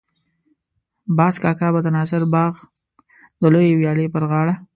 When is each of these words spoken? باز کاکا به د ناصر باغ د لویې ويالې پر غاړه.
باز 1.17 1.35
کاکا 1.43 1.67
به 1.73 1.79
د 1.83 1.87
ناصر 1.97 2.21
باغ 2.33 2.53
د 3.41 3.43
لویې 3.53 3.73
ويالې 3.77 4.07
پر 4.13 4.23
غاړه. 4.29 4.55